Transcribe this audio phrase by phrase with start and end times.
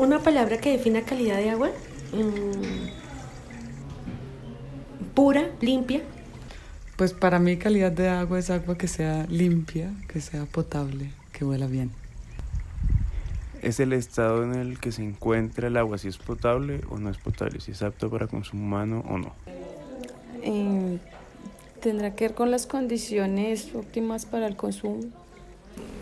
[0.00, 1.68] Una palabra que defina calidad de agua.
[2.14, 2.88] Mm,
[5.12, 6.00] pura, limpia.
[6.96, 11.44] Pues para mí calidad de agua es agua que sea limpia, que sea potable, que
[11.44, 11.90] huela bien.
[13.60, 17.10] Es el estado en el que se encuentra el agua, si es potable o no
[17.10, 19.34] es potable, si es apto para consumo humano o no.
[20.42, 20.96] Eh,
[21.82, 25.10] tendrá que ver con las condiciones óptimas para el consumo.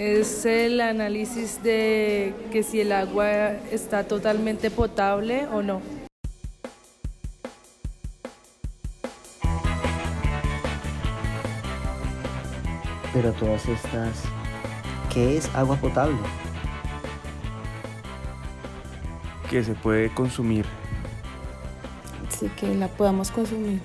[0.00, 5.82] Es el análisis de que si el agua está totalmente potable o no.
[13.12, 14.22] Pero todas estas,
[15.12, 16.16] ¿qué es agua potable?
[19.50, 20.64] Que se puede consumir.
[22.30, 23.80] Sí, que la podamos consumir.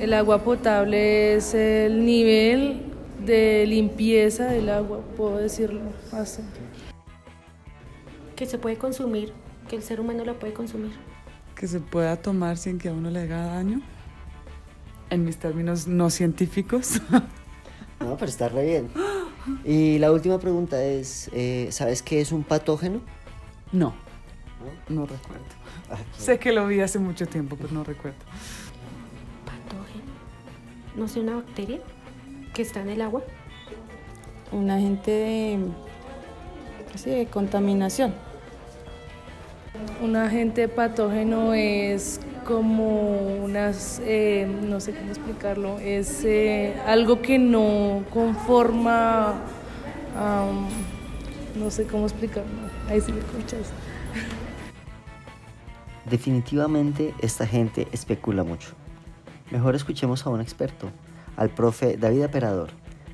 [0.00, 2.85] El agua potable es el nivel
[3.26, 5.80] de limpieza del agua, puedo decirlo
[6.12, 6.42] así.
[8.36, 9.32] Que se puede consumir,
[9.68, 10.92] que el ser humano la puede consumir.
[11.54, 13.82] Que se pueda tomar sin que a uno le haga daño.
[15.10, 17.00] En mis términos no científicos.
[17.98, 18.90] No, pero está re bien.
[19.64, 23.00] Y la última pregunta es, eh, ¿sabes qué es un patógeno?
[23.72, 23.94] No,
[24.90, 25.46] no recuerdo.
[25.90, 28.18] Ah, Sé que lo vi hace mucho tiempo, pero no recuerdo.
[29.46, 30.12] Patógeno.
[30.94, 31.80] No sé, una bacteria
[32.56, 33.22] que está en el agua.
[34.50, 35.58] Un agente de,
[36.94, 38.14] sí, de contaminación.
[40.02, 47.38] Un agente patógeno es como unas, eh, no sé cómo explicarlo, es eh, algo que
[47.38, 49.34] no conforma,
[51.58, 52.50] no sé cómo explicarlo,
[52.88, 53.70] ahí sí me escuchas.
[56.08, 58.70] Definitivamente esta gente especula mucho.
[59.50, 60.88] Mejor escuchemos a un experto,
[61.36, 62.70] al profe David Aperador,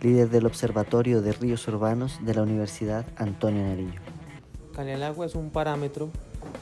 [0.00, 4.00] líder del Observatorio de Ríos Urbanos de la Universidad Antonio Nariño.
[4.74, 6.10] Calidad del agua es un parámetro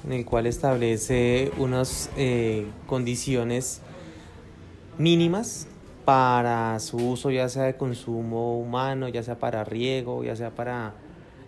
[0.04, 3.80] en el cual establece unas eh, condiciones
[4.98, 5.66] mínimas
[6.04, 10.94] para su uso, ya sea de consumo humano, ya sea para riego, ya sea para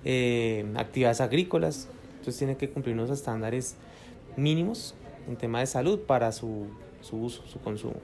[0.05, 1.89] eh, actividades agrícolas.
[2.11, 3.77] Entonces tiene que cumplir unos estándares
[4.37, 4.95] mínimos
[5.28, 6.66] en tema de salud para su,
[7.00, 8.00] su uso, su consumo.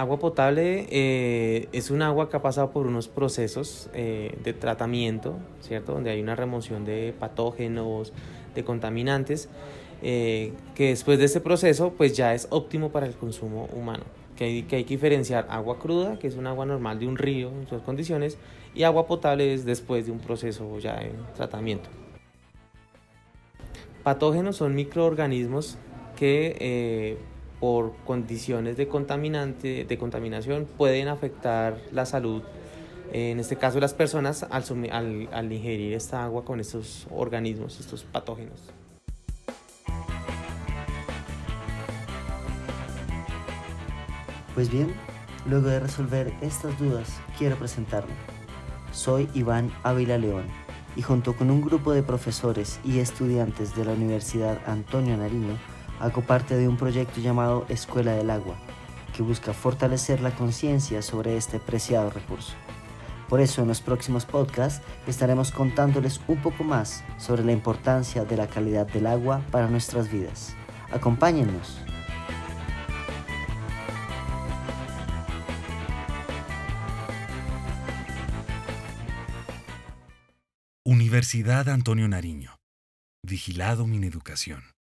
[0.00, 5.36] Agua potable eh, es un agua que ha pasado por unos procesos eh, de tratamiento,
[5.60, 5.92] ¿cierto?
[5.92, 8.14] Donde hay una remoción de patógenos,
[8.54, 9.50] de contaminantes,
[10.00, 14.04] eh, que después de ese proceso pues ya es óptimo para el consumo humano.
[14.36, 17.18] Que hay, que hay que diferenciar agua cruda, que es un agua normal de un
[17.18, 18.38] río en sus condiciones,
[18.74, 21.90] y agua potable es después de un proceso ya de tratamiento.
[24.02, 25.76] Patógenos son microorganismos
[26.16, 27.18] que eh,
[27.60, 32.42] por condiciones de contaminante, de contaminación pueden afectar la salud,
[33.12, 38.02] en este caso las personas, al, al- al ingerir esta agua con estos organismos, estos
[38.04, 38.70] patógenos.
[44.54, 44.92] Pues bien,
[45.48, 48.12] luego de resolver estas dudas, quiero presentarme.
[48.92, 50.44] Soy Iván Ávila León
[50.96, 55.56] y junto con un grupo de profesores y estudiantes de la Universidad Antonio Nariño,
[56.00, 58.56] hago parte de un proyecto llamado Escuela del Agua,
[59.14, 62.54] que busca fortalecer la conciencia sobre este preciado recurso.
[63.28, 68.36] Por eso en los próximos podcasts estaremos contándoles un poco más sobre la importancia de
[68.36, 70.56] la calidad del agua para nuestras vidas.
[70.90, 71.78] Acompáñennos.
[80.84, 82.56] Universidad Antonio Nariño.
[83.22, 84.79] Vigilado Mineducación.